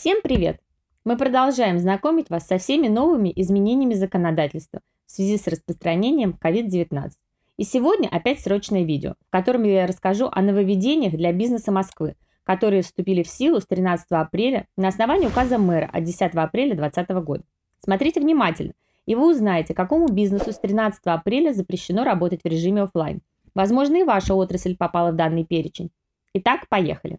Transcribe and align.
Всем 0.00 0.22
привет! 0.22 0.60
Мы 1.04 1.16
продолжаем 1.16 1.80
знакомить 1.80 2.30
вас 2.30 2.46
со 2.46 2.58
всеми 2.58 2.86
новыми 2.86 3.32
изменениями 3.34 3.94
законодательства 3.94 4.78
в 5.06 5.10
связи 5.10 5.36
с 5.36 5.48
распространением 5.48 6.38
COVID-19. 6.40 7.10
И 7.56 7.64
сегодня 7.64 8.06
опять 8.06 8.38
срочное 8.38 8.84
видео, 8.84 9.14
в 9.26 9.30
котором 9.32 9.64
я 9.64 9.88
расскажу 9.88 10.28
о 10.30 10.40
нововведениях 10.40 11.14
для 11.14 11.32
бизнеса 11.32 11.72
Москвы, 11.72 12.14
которые 12.44 12.82
вступили 12.82 13.24
в 13.24 13.28
силу 13.28 13.60
с 13.60 13.66
13 13.66 14.06
апреля 14.10 14.68
на 14.76 14.86
основании 14.86 15.26
указа 15.26 15.58
мэра 15.58 15.90
от 15.92 16.04
10 16.04 16.32
апреля 16.36 16.76
2020 16.76 17.10
года. 17.24 17.42
Смотрите 17.80 18.20
внимательно, 18.20 18.74
и 19.04 19.16
вы 19.16 19.28
узнаете, 19.32 19.74
какому 19.74 20.06
бизнесу 20.06 20.52
с 20.52 20.60
13 20.60 21.00
апреля 21.06 21.52
запрещено 21.52 22.04
работать 22.04 22.44
в 22.44 22.46
режиме 22.46 22.82
офлайн. 22.82 23.20
Возможно, 23.52 23.96
и 23.96 24.04
ваша 24.04 24.34
отрасль 24.34 24.76
попала 24.76 25.10
в 25.10 25.16
данный 25.16 25.44
перечень. 25.44 25.90
Итак, 26.34 26.68
поехали. 26.68 27.18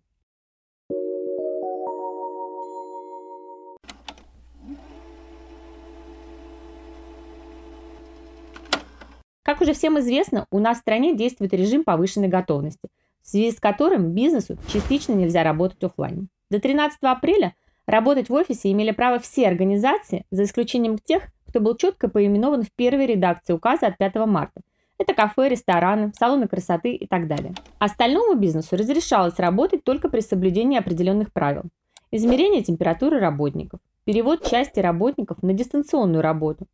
Как 9.60 9.68
уже 9.68 9.74
всем 9.74 10.00
известно, 10.00 10.46
у 10.52 10.60
нас 10.60 10.78
в 10.78 10.80
стране 10.80 11.14
действует 11.14 11.54
режим 11.54 11.84
повышенной 11.84 12.30
готовности, 12.30 12.88
в 13.22 13.28
связи 13.28 13.52
с 13.52 13.60
которым 13.60 14.14
бизнесу 14.14 14.58
частично 14.72 15.12
нельзя 15.12 15.44
работать 15.44 15.84
офлайн. 15.84 16.30
До 16.50 16.62
13 16.62 16.98
апреля 17.02 17.56
работать 17.86 18.30
в 18.30 18.34
офисе 18.34 18.72
имели 18.72 18.92
право 18.92 19.20
все 19.20 19.50
организации, 19.50 20.24
за 20.32 20.46
исключением 20.46 20.98
тех, 20.98 21.24
кто 21.46 21.60
был 21.60 21.76
четко 21.76 22.08
поименован 22.08 22.64
в 22.64 22.72
первой 22.72 23.06
редакции 23.06 23.52
указа 23.52 23.88
от 23.88 23.98
5 23.98 24.16
марта. 24.28 24.62
Это 24.98 25.14
кафе, 25.14 25.50
рестораны, 25.50 26.14
салоны 26.18 26.48
красоты 26.48 26.94
и 26.94 27.06
так 27.06 27.28
далее. 27.28 27.54
Остальному 27.80 28.36
бизнесу 28.36 28.78
разрешалось 28.78 29.40
работать 29.40 29.84
только 29.84 30.08
при 30.08 30.22
соблюдении 30.22 30.80
определенных 30.80 31.34
правил. 31.34 31.64
Измерение 32.12 32.64
температуры 32.64 33.20
работников, 33.20 33.82
перевод 34.06 34.50
части 34.50 34.80
работников 34.80 35.44
на 35.44 35.52
дистанционную 35.52 36.22
работу, 36.22 36.66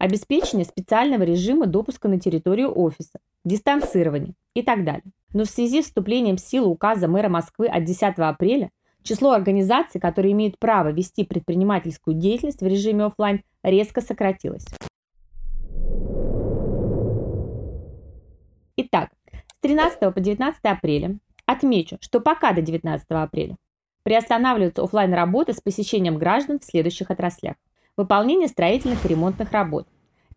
обеспечение 0.00 0.64
специального 0.64 1.24
режима 1.24 1.66
допуска 1.66 2.08
на 2.08 2.18
территорию 2.18 2.72
офиса, 2.74 3.20
дистанцирование 3.44 4.32
и 4.54 4.62
так 4.62 4.82
далее. 4.82 5.04
Но 5.34 5.44
в 5.44 5.48
связи 5.48 5.82
с 5.82 5.86
вступлением 5.86 6.36
в 6.36 6.40
силу 6.40 6.70
указа 6.70 7.06
мэра 7.06 7.28
Москвы 7.28 7.68
от 7.68 7.84
10 7.84 8.18
апреля 8.18 8.70
число 9.02 9.32
организаций, 9.32 10.00
которые 10.00 10.32
имеют 10.32 10.58
право 10.58 10.88
вести 10.88 11.22
предпринимательскую 11.24 12.16
деятельность 12.16 12.62
в 12.62 12.66
режиме 12.66 13.04
офлайн, 13.04 13.42
резко 13.62 14.00
сократилось. 14.00 14.64
Итак, 18.76 19.10
с 19.54 19.60
13 19.60 20.14
по 20.14 20.18
19 20.18 20.60
апреля 20.62 21.18
отмечу, 21.44 21.98
что 22.00 22.20
пока 22.20 22.54
до 22.54 22.62
19 22.62 23.04
апреля 23.10 23.56
приостанавливаются 24.02 24.82
офлайн 24.82 25.12
работы 25.12 25.52
с 25.52 25.60
посещением 25.60 26.16
граждан 26.16 26.58
в 26.58 26.64
следующих 26.64 27.10
отраслях 27.10 27.56
выполнение 28.00 28.48
строительных 28.48 29.04
и 29.04 29.08
ремонтных 29.08 29.52
работ, 29.52 29.86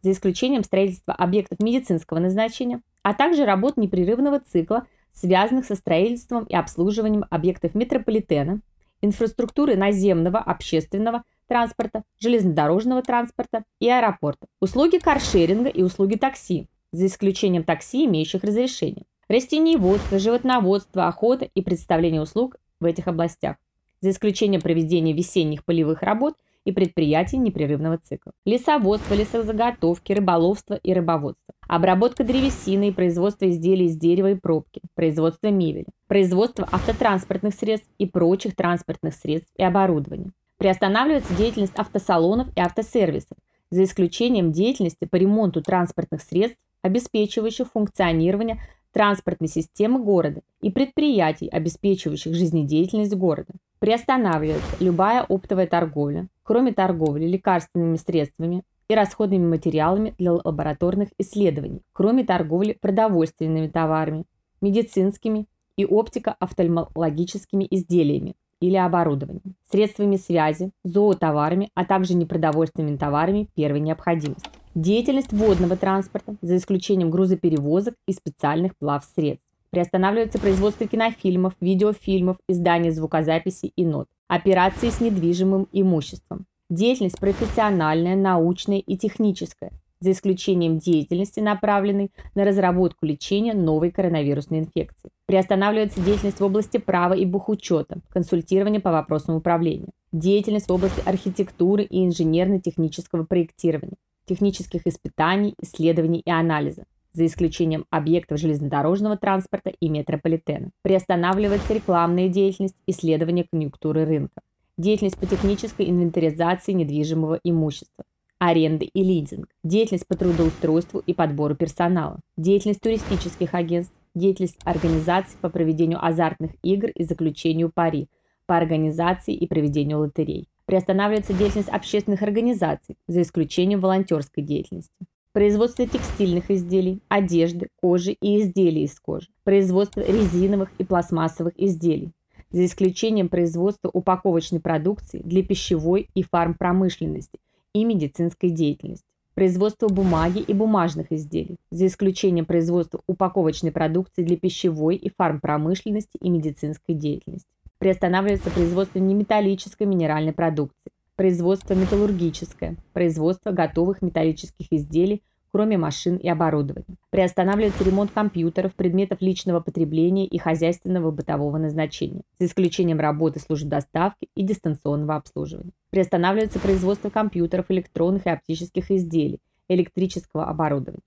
за 0.02 0.12
исключением 0.12 0.64
строительства 0.64 1.14
объектов 1.14 1.60
медицинского 1.60 2.20
назначения, 2.20 2.82
а 3.04 3.14
также 3.14 3.46
работ 3.46 3.78
непрерывного 3.78 4.40
цикла, 4.40 4.86
связанных 5.14 5.66
со 5.66 5.76
строительством 5.76 6.44
и 6.44 6.56
обслуживанием 6.56 7.26
объектов 7.30 7.74
метрополитена, 7.74 8.60
инфраструктуры 9.02 9.76
наземного, 9.76 10.40
общественного 10.40 11.24
транспорта, 11.48 12.04
железнодорожного 12.20 13.02
транспорта 13.02 13.64
и 13.80 13.90
аэропорта, 13.90 14.48
услуги 14.60 14.98
каршеринга 14.98 15.70
и 15.70 15.84
услуги 15.84 16.16
такси, 16.16 16.68
за 16.92 17.06
исключением 17.06 17.64
такси, 17.64 18.06
имеющих 18.06 18.44
разрешение, 18.44 19.06
растениеводство, 19.30 20.20
животноводство, 20.20 21.08
охота 21.08 21.50
и 21.54 21.62
представление 21.62 22.22
услуг 22.22 22.58
в 22.80 22.86
этих 22.86 23.08
областях, 23.08 23.56
за 24.02 24.10
исключением 24.10 24.62
проведения 24.62 25.14
весенних 25.14 25.64
полевых 25.64 26.02
работ– 26.02 26.36
и 26.66 26.72
предприятий 26.72 27.38
непрерывного 27.38 27.98
цикла. 27.98 28.32
Лесоводство, 28.46 29.14
лесозаготовки, 29.14 30.14
рыболовство 30.14 30.76
и 30.76 30.94
рыбоводство. 30.94 31.54
Обработка 31.68 32.24
древесины 32.24 32.90
и 32.90 32.92
производство 32.92 33.50
изделий 33.50 33.86
из 33.86 33.98
дерева 33.98 34.32
и 34.32 34.36
пробки. 34.36 34.82
Производство 34.96 35.48
мебели. 35.48 35.88
Производство 36.08 36.68
автотранспортных 36.72 37.54
средств 37.54 37.90
и 37.98 38.06
прочих 38.06 38.56
транспортных 38.56 39.14
средств 39.14 39.52
и 39.58 39.64
оборудования. 39.64 40.32
Приостанавливается 40.58 41.36
деятельность 41.36 41.76
автосалонов 41.76 42.48
и 42.56 42.62
автосервисов, 42.62 43.38
за 43.70 43.84
исключением 43.84 44.52
деятельности 44.52 45.06
по 45.06 45.16
ремонту 45.16 45.62
транспортных 45.62 46.22
средств, 46.22 46.60
обеспечивающих 46.84 47.72
функционирование 47.72 48.62
транспортной 48.94 49.50
системы 49.50 50.02
города 50.02 50.42
и 50.62 50.72
предприятий, 50.72 51.50
обеспечивающих 51.50 52.34
жизнедеятельность 52.34 53.16
города. 53.16 53.54
Приостанавливается 53.80 54.78
любая 54.80 55.24
оптовая 55.24 55.68
торговля, 55.68 56.30
кроме 56.44 56.72
торговли 56.72 57.26
лекарственными 57.26 57.98
средствами 57.98 58.64
и 58.88 58.96
расходными 58.96 59.46
материалами 59.46 60.14
для 60.18 60.34
лабораторных 60.34 61.10
исследований, 61.18 61.82
кроме 61.92 62.24
торговли 62.24 62.78
продовольственными 62.80 63.68
товарами, 63.68 64.26
медицинскими 64.62 65.48
и 65.76 65.86
оптико-офтальмологическими 65.86 67.68
изделиями 67.70 68.36
или 68.62 68.78
оборудованием, 68.78 69.56
средствами 69.70 70.16
связи, 70.16 70.72
зоотоварами, 70.84 71.70
а 71.74 71.84
также 71.84 72.14
непродовольственными 72.14 72.96
товарами 72.96 73.50
первой 73.56 73.82
необходимости. 73.82 74.63
Деятельность 74.76 75.32
водного 75.32 75.78
транспорта, 75.78 76.36
за 76.42 76.58
исключением 76.58 77.12
грузоперевозок 77.12 77.94
и 78.08 78.14
специальных 78.14 78.76
плавсредств. 78.78 79.46
Приостанавливается 79.70 80.40
производство 80.40 80.88
кинофильмов, 80.88 81.54
видеофильмов, 81.62 82.38
издание 82.48 82.92
звукозаписи 82.92 83.72
и 83.76 83.86
нот. 83.86 84.08
Операции 84.28 84.90
с 84.90 85.00
недвижимым 85.00 85.68
имуществом. 85.72 86.48
Деятельность 86.72 87.20
профессиональная, 87.20 88.16
научная 88.16 88.80
и 88.80 88.98
техническая, 88.98 89.72
за 90.00 90.12
исключением 90.12 90.80
деятельности, 90.80 91.40
направленной 91.40 92.12
на 92.34 92.44
разработку 92.44 93.06
лечения 93.06 93.54
новой 93.54 93.92
коронавирусной 93.92 94.60
инфекции. 94.60 95.12
Приостанавливается 95.28 96.02
деятельность 96.02 96.40
в 96.40 96.44
области 96.44 96.78
права 96.78 97.14
и 97.14 97.26
бухучета, 97.26 98.00
консультирование 98.10 98.82
по 98.82 98.92
вопросам 98.92 99.36
управления. 99.36 99.90
Деятельность 100.12 100.70
в 100.70 100.74
области 100.74 101.02
архитектуры 101.06 101.84
и 101.84 102.04
инженерно-технического 102.06 103.24
проектирования, 103.24 103.98
технических 104.26 104.88
испытаний, 104.88 105.56
исследований 105.62 106.22
и 106.26 106.32
анализа 106.32 106.86
за 107.14 107.26
исключением 107.26 107.86
объектов 107.90 108.40
железнодорожного 108.40 109.18
транспорта 109.18 109.72
и 109.80 109.90
метрополитена. 109.90 110.72
Приостанавливается 110.82 111.74
рекламная 111.74 112.28
деятельность, 112.28 112.76
исследование 112.88 113.46
конъюнктуры 113.50 114.06
рынка, 114.06 114.42
деятельность 114.78 115.18
по 115.18 115.26
технической 115.26 115.90
инвентаризации 115.90 116.72
недвижимого 116.72 117.40
имущества, 117.44 118.06
аренды 118.40 118.86
и 118.86 119.04
лизинг, 119.04 119.48
деятельность 119.64 120.08
по 120.08 120.18
трудоустройству 120.18 121.00
и 121.06 121.14
подбору 121.14 121.56
персонала, 121.56 122.20
деятельность 122.36 122.82
туристических 122.82 123.54
агентств, 123.54 123.94
деятельность 124.16 124.60
организаций 124.64 125.38
по 125.40 125.50
проведению 125.50 126.04
азартных 126.04 126.52
игр 126.64 126.90
и 126.90 127.04
заключению 127.04 127.72
пари, 127.74 128.08
по 128.46 128.58
организации 128.58 129.34
и 129.34 129.48
проведению 129.48 130.00
лотерей. 130.00 130.48
Приостанавливается 130.74 131.34
деятельность 131.34 131.70
общественных 131.70 132.24
организаций, 132.24 132.98
за 133.08 133.22
исключением 133.22 133.80
волонтерской 133.80 134.42
деятельности. 134.42 134.90
Производство 135.32 135.86
текстильных 135.86 136.50
изделий, 136.50 137.00
одежды, 137.10 137.68
кожи 137.80 138.14
и 138.14 138.42
изделий 138.42 138.86
из 138.86 139.00
кожи, 139.00 139.28
производство 139.44 140.02
резиновых 140.02 140.72
и 140.80 140.84
пластмассовых 140.84 141.54
изделий, 141.58 142.10
за 142.50 142.66
исключением 142.66 143.30
производства 143.30 143.92
упаковочной 143.94 144.62
продукции 144.62 145.20
для 145.20 145.44
пищевой 145.44 146.10
и 146.16 146.24
фармпромышленности 146.24 147.38
и 147.76 147.86
медицинской 147.86 148.50
деятельности, 148.50 149.06
производство 149.36 149.88
бумаги 149.90 150.40
и 150.40 150.54
бумажных 150.56 151.12
изделий, 151.12 151.58
за 151.70 151.86
исключением 151.86 152.48
производства 152.48 153.00
упаковочной 153.06 153.72
продукции 153.72 154.24
для 154.24 154.38
пищевой 154.38 154.96
и 154.96 155.12
фармпромышленности 155.16 156.18
и 156.20 156.32
медицинской 156.32 156.96
деятельности. 156.96 157.48
Приостанавливается 157.84 158.50
производство 158.50 158.98
неметаллической 158.98 159.86
минеральной 159.86 160.32
продукции, 160.32 160.94
производство 161.18 161.74
металлургическое, 161.74 162.78
производство 162.94 163.52
готовых 163.52 164.02
металлических 164.02 164.72
изделий, 164.72 165.22
кроме 165.52 165.78
машин 165.78 166.16
и 166.16 166.30
оборудования. 166.30 166.96
Приостанавливается 167.10 167.84
ремонт 167.84 168.12
компьютеров, 168.12 168.74
предметов 168.74 169.20
личного 169.20 169.60
потребления 169.60 170.26
и 170.26 170.38
хозяйственного 170.38 171.12
бытового 171.12 171.58
назначения, 171.58 172.22
за 172.40 172.46
исключением 172.46 173.02
работы 173.02 173.42
служб 173.42 173.68
доставки 173.68 174.30
и 174.34 174.44
дистанционного 174.44 175.18
обслуживания. 175.18 175.74
Приостанавливается 175.90 176.60
производство 176.60 177.10
компьютеров, 177.10 177.66
электронных 177.68 178.28
и 178.28 178.30
оптических 178.30 178.92
изделий, 178.92 179.42
электрического 179.68 180.46
оборудования. 180.46 181.02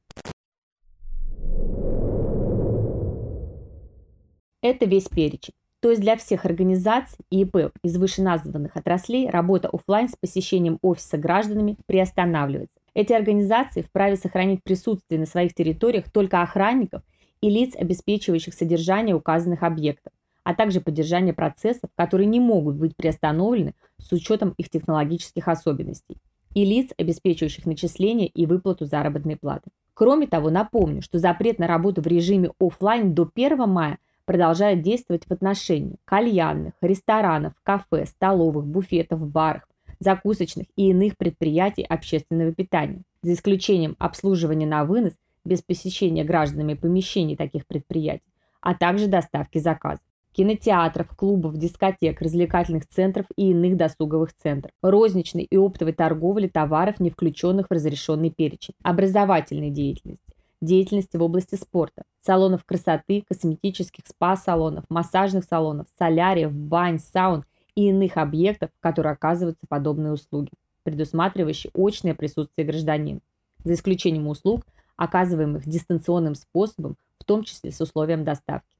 Это 4.61 4.85
весь 4.85 5.09
перечень. 5.09 5.55
То 5.81 5.91
есть 5.91 6.01
для 6.01 6.17
всех 6.17 6.45
организаций 6.45 7.19
и 7.31 7.43
ИП 7.43 7.73
из 7.83 7.97
вышеназванных 7.97 8.77
отраслей 8.77 9.29
работа 9.29 9.69
офлайн 9.69 10.09
с 10.09 10.17
посещением 10.17 10.79
офиса 10.83 11.19
гражданами 11.19 11.77
приостанавливается. 11.87 12.81
Эти 12.95 13.13
организации 13.13 13.83
вправе 13.83 14.17
сохранить 14.17 14.63
присутствие 14.63 15.21
на 15.21 15.27
своих 15.27 15.55
территориях 15.55 16.11
только 16.11 16.41
охранников 16.41 17.03
и 17.43 17.51
лиц, 17.51 17.75
обеспечивающих 17.77 18.55
содержание 18.55 19.15
указанных 19.15 19.63
объектов, 19.63 20.13
а 20.45 20.55
также 20.55 20.81
поддержание 20.81 21.35
процессов, 21.35 21.91
которые 21.95 22.27
не 22.27 22.41
могут 22.41 22.77
быть 22.77 22.97
приостановлены 22.97 23.75
с 23.99 24.11
учетом 24.13 24.55
их 24.57 24.71
технологических 24.71 25.47
особенностей, 25.47 26.17
и 26.55 26.65
лиц, 26.65 26.93
обеспечивающих 26.97 27.67
начисление 27.67 28.29
и 28.29 28.47
выплату 28.47 28.87
заработной 28.87 29.37
платы. 29.37 29.71
Кроме 29.93 30.27
того, 30.27 30.49
напомню, 30.49 31.03
что 31.03 31.19
запрет 31.19 31.59
на 31.59 31.67
работу 31.67 32.01
в 32.01 32.07
режиме 32.07 32.51
офлайн 32.59 33.15
до 33.15 33.31
1 33.35 33.69
мая 33.69 33.99
продолжает 34.27 34.83
действовать 34.83 35.25
в 35.25 35.33
отношении 35.33 35.97
кальянных, 36.05 36.75
ресторанов, 36.83 37.55
кафе, 37.63 38.05
столовых, 38.05 38.67
буфетов, 38.67 39.27
баров, 39.27 39.63
закусочных 39.99 40.67
и 40.77 40.91
иных 40.91 41.17
предприятий 41.17 41.83
общественного 41.83 42.53
питания, 42.53 43.03
за 43.23 43.33
исключением 43.33 43.97
обслуживания 43.99 44.67
на 44.67 44.85
вынос 44.85 45.15
без 45.45 45.63
посещения 45.63 46.25
гражданами 46.25 46.75
помещений 46.75 47.37
таких 47.37 47.67
предприятий, 47.67 48.31
а 48.61 48.75
также 48.75 49.07
доставки 49.07 49.59
заказов 49.59 50.03
кинотеатров, 50.37 51.09
клубов, 51.17 51.57
дискотек, 51.57 52.21
развлекательных 52.21 52.87
центров 52.87 53.25
и 53.37 53.51
иных 53.53 53.77
досуговых 53.77 54.35
центров, 54.35 54.73
розничной 54.83 55.45
и 55.45 55.57
оптовой 55.57 55.95
торговли 55.95 56.47
товаров, 56.47 57.01
не 57.01 57.09
включенных 57.11 57.69
в 57.69 57.73
разрешенный 57.73 58.31
перечень, 58.31 58.75
образовательной 58.83 59.71
деятельности, 59.71 60.26
деятельности 60.61 61.17
в 61.17 61.23
области 61.23 61.55
спорта, 61.55 62.03
салонов 62.21 62.65
красоты, 62.65 63.23
косметических 63.27 64.05
спа-салонов, 64.07 64.85
массажных 64.89 65.45
салонов, 65.45 65.87
соляриев, 65.99 66.53
бань, 66.53 66.99
саун 66.99 67.45
и 67.75 67.89
иных 67.89 68.17
объектов, 68.17 68.71
в 68.77 68.81
которые 68.81 69.13
оказываются 69.13 69.67
подобные 69.69 70.13
услуги, 70.13 70.51
предусматривающие 70.83 71.71
очное 71.75 72.15
присутствие 72.15 72.67
гражданина, 72.67 73.21
за 73.65 73.75
исключением 73.75 74.29
услуг, 74.29 74.65
оказываемых 74.97 75.67
дистанционным 75.69 76.35
способом, 76.35 76.97
в 77.19 77.25
том 77.25 77.45
числе 77.45 77.71
с 77.73 77.81
условием 77.81 78.25
доставки. 78.25 78.77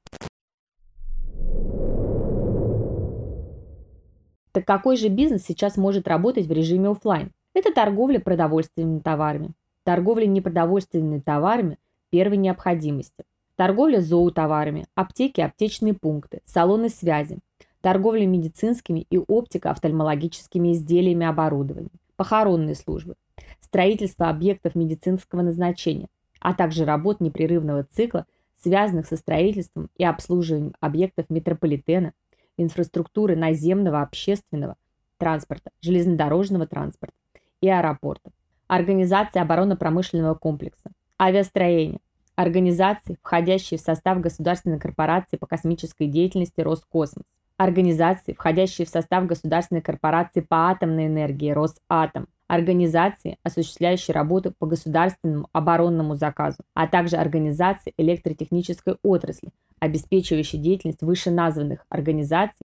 Так 4.53 4.65
какой 4.65 4.97
же 4.97 5.09
бизнес 5.09 5.45
сейчас 5.45 5.77
может 5.77 6.09
работать 6.09 6.47
в 6.47 6.53
режиме 6.53 6.89
офлайн? 6.89 7.31
Это 7.53 7.75
торговля 7.75 8.19
продовольственными 8.21 9.01
товарами. 9.01 9.51
Торговля 9.87 10.27
непродовольственными 10.27 11.21
товарами 11.21 11.79
первой 12.11 12.39
необходимости. 12.39 13.23
Торговля 13.55 14.01
зоотоварами, 14.01 14.89
аптеки, 14.97 15.41
аптечные 15.41 15.95
пункты, 15.95 16.41
салоны 16.45 16.89
связи, 16.89 17.39
торговля 17.83 18.27
медицинскими 18.27 19.07
и 19.09 19.17
оптико-офтальмологическими 19.17 20.73
изделиями 20.73 21.23
и 21.23 21.29
оборудованием, 21.29 21.93
похоронные 22.17 22.75
службы, 22.75 23.15
строительство 23.61 24.29
объектов 24.29 24.75
медицинского 24.75 25.43
назначения, 25.43 26.09
а 26.41 26.53
также 26.53 26.85
работ 26.85 27.21
непрерывного 27.21 27.85
цикла, 27.85 28.27
связанных 28.61 29.07
со 29.07 29.15
строительством 29.15 29.89
и 29.97 30.05
обслуживанием 30.05 30.75
объектов 30.81 31.27
метрополитена, 31.29 32.13
инфраструктуры 32.57 33.37
наземного 33.37 34.03
общественного 34.03 34.75
транспорта, 35.17 35.71
железнодорожного 35.81 36.67
транспорта 36.67 37.15
и 37.61 37.69
аэропортов, 37.69 38.33
организации 38.67 39.41
оборонно-промышленного 39.41 40.35
комплекса, 40.35 40.91
авиастроения, 41.21 42.01
организации, 42.35 43.19
входящие 43.23 43.79
в 43.79 43.83
состав 43.83 44.21
государственной 44.21 44.79
корпорации 44.79 45.37
по 45.37 45.47
космической 45.47 46.07
деятельности 46.07 46.61
Роскосмос, 46.61 47.25
организации, 47.57 48.35
входящие 48.35 48.87
в 48.87 48.91
состав 48.91 49.27
государственной 49.27 49.81
корпорации 49.81 50.41
по 50.41 50.69
атомной 50.69 51.07
энергии 51.07 51.51
Росатом, 51.51 52.29
организации, 52.49 53.39
осуществляющие 53.43 54.15
работу 54.15 54.55
по 54.59 54.67
государственному 54.67 55.49
оборонному 55.53 56.15
заказу, 56.15 56.59
а 56.75 56.87
также 56.87 57.17
организации 57.17 57.93
электротехнической 57.97 58.97
отрасли, 59.03 59.51
обеспечивающие 59.81 60.61
деятельность 60.61 61.03
вышеназванных 61.03 61.85
организаций 61.89 62.67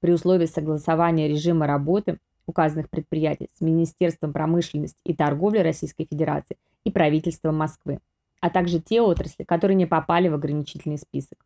при 0.00 0.12
условии 0.12 0.46
согласования 0.46 1.28
режима 1.28 1.66
работы 1.66 2.18
указанных 2.50 2.90
предприятий 2.90 3.48
с 3.56 3.60
Министерством 3.60 4.32
промышленности 4.32 4.98
и 5.04 5.14
торговли 5.14 5.58
Российской 5.58 6.04
Федерации 6.04 6.56
и 6.84 6.90
правительством 6.90 7.56
Москвы, 7.56 8.00
а 8.40 8.50
также 8.50 8.80
те 8.80 9.00
отрасли, 9.00 9.44
которые 9.44 9.76
не 9.76 9.86
попали 9.86 10.28
в 10.28 10.34
ограничительный 10.34 10.98
список. 10.98 11.38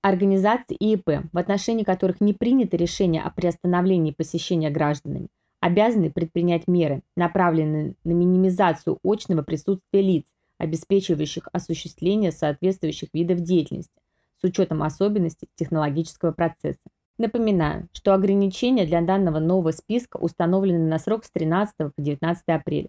Организации 0.00 0.76
ИИП, 0.78 1.28
в 1.32 1.38
отношении 1.38 1.82
которых 1.82 2.20
не 2.20 2.32
принято 2.32 2.76
решение 2.76 3.22
о 3.22 3.30
приостановлении 3.30 4.12
посещения 4.12 4.70
гражданами, 4.70 5.28
обязаны 5.60 6.10
предпринять 6.10 6.68
меры, 6.68 7.02
направленные 7.16 7.94
на 8.04 8.12
минимизацию 8.12 8.98
очного 9.02 9.42
присутствия 9.42 10.00
лиц, 10.00 10.24
обеспечивающих 10.56 11.48
осуществление 11.52 12.30
соответствующих 12.30 13.08
видов 13.12 13.40
деятельности 13.40 13.92
с 14.40 14.44
учетом 14.44 14.82
особенностей 14.82 15.48
технологического 15.56 16.32
процесса. 16.32 16.80
Напоминаю, 17.18 17.88
что 17.92 18.14
ограничения 18.14 18.86
для 18.86 19.00
данного 19.00 19.38
нового 19.38 19.72
списка 19.72 20.16
установлены 20.16 20.86
на 20.86 20.98
срок 20.98 21.24
с 21.24 21.30
13 21.30 21.74
по 21.76 21.92
19 21.96 22.44
апреля. 22.46 22.88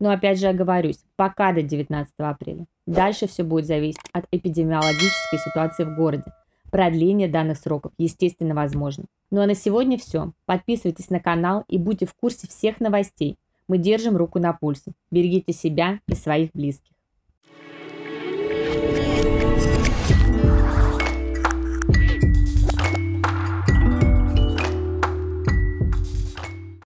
Но 0.00 0.10
опять 0.10 0.38
же 0.38 0.48
оговорюсь, 0.48 1.04
пока 1.16 1.52
до 1.52 1.62
19 1.62 2.12
апреля. 2.18 2.66
Дальше 2.86 3.28
все 3.28 3.44
будет 3.44 3.66
зависеть 3.66 4.00
от 4.12 4.26
эпидемиологической 4.30 5.38
ситуации 5.38 5.84
в 5.84 5.94
городе, 5.94 6.32
Продление 6.70 7.28
данных 7.28 7.58
сроков, 7.58 7.92
естественно, 7.96 8.54
возможно. 8.54 9.04
Ну 9.30 9.40
а 9.40 9.46
на 9.46 9.54
сегодня 9.54 9.96
все. 9.96 10.32
Подписывайтесь 10.44 11.08
на 11.08 11.18
канал 11.18 11.64
и 11.66 11.78
будьте 11.78 12.04
в 12.04 12.14
курсе 12.14 12.46
всех 12.46 12.80
новостей. 12.80 13.36
Мы 13.68 13.78
держим 13.78 14.16
руку 14.16 14.38
на 14.38 14.52
пульсе. 14.52 14.92
Берегите 15.10 15.52
себя 15.52 16.00
и 16.06 16.14
своих 16.14 16.50
близких. 16.52 16.92